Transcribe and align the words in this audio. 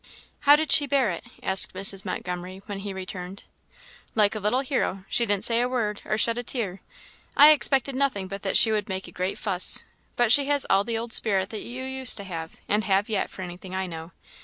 "How 0.49 0.55
did 0.55 0.71
she 0.71 0.87
bear 0.87 1.11
it?" 1.11 1.25
asked 1.43 1.75
Mrs. 1.75 2.05
Montgomery, 2.05 2.63
when 2.65 2.79
he 2.79 2.91
returned. 2.91 3.43
"Like 4.15 4.33
a 4.33 4.39
little 4.39 4.61
hero. 4.61 5.05
She 5.07 5.27
didn't 5.27 5.45
say 5.45 5.61
a 5.61 5.69
word, 5.69 6.01
or 6.05 6.17
shed 6.17 6.39
a 6.39 6.43
tear. 6.43 6.81
I 7.37 7.51
expected 7.51 7.93
nothing 7.93 8.27
but 8.27 8.41
that 8.41 8.57
she 8.57 8.71
would 8.71 8.89
make 8.89 9.07
a 9.07 9.11
great 9.11 9.37
fuss; 9.37 9.83
but 10.15 10.31
she 10.31 10.45
has 10.45 10.65
all 10.71 10.83
the 10.83 10.97
old 10.97 11.13
spirit 11.13 11.51
that 11.51 11.61
you 11.61 11.83
used 11.83 12.17
to 12.17 12.23
have 12.23 12.55
and 12.67 12.83
have 12.85 13.09
yet, 13.09 13.29
for 13.29 13.43
any 13.43 13.57
thing 13.57 13.75
I 13.75 13.85
know. 13.85 14.11